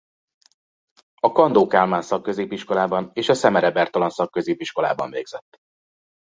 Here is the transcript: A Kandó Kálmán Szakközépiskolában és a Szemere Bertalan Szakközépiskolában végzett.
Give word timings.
A 1.21 1.31
Kandó 1.31 1.67
Kálmán 1.67 2.01
Szakközépiskolában 2.01 3.09
és 3.13 3.29
a 3.29 3.33
Szemere 3.33 3.71
Bertalan 3.71 4.09
Szakközépiskolában 4.09 5.11
végzett. 5.11 5.59